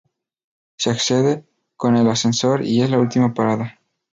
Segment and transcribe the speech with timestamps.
[0.77, 1.45] Se accede
[1.77, 3.79] con el ascensor y es la última parada.